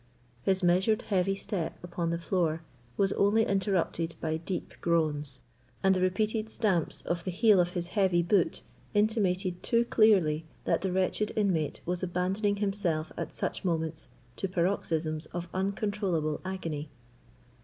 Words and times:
His 0.41 0.63
measured 0.63 1.03
heavy 1.03 1.35
step 1.35 1.77
upon 1.83 2.09
the 2.09 2.17
floor 2.17 2.63
was 2.97 3.13
only 3.13 3.45
interrupted 3.45 4.15
by 4.19 4.37
deep 4.37 4.73
groans; 4.81 5.41
and 5.83 5.93
the 5.93 6.01
repeated 6.01 6.49
stamps 6.49 7.03
of 7.03 7.23
the 7.23 7.29
heel 7.29 7.59
of 7.59 7.73
his 7.77 7.89
heavy 7.89 8.23
boot 8.23 8.63
intimated 8.95 9.61
too 9.61 9.85
clearly 9.85 10.47
that 10.65 10.81
the 10.81 10.91
wretched 10.91 11.31
inmate 11.35 11.81
was 11.85 12.01
abandoning 12.01 12.55
himself 12.55 13.11
at 13.15 13.35
such 13.35 13.63
moments 13.63 14.07
to 14.37 14.47
paroxysms 14.47 15.27
of 15.27 15.47
uncontrolled 15.53 16.41
agony. 16.43 16.89